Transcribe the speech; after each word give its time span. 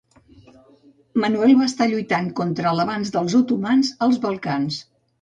Manuel 1.25 1.53
va 1.61 1.69
estar 1.73 1.89
lluitant 1.93 2.33
contra 2.41 2.75
l'avanç 2.81 3.15
dels 3.19 3.39
otomans 3.45 3.97
als 4.09 4.23
Balcans. 4.29 4.87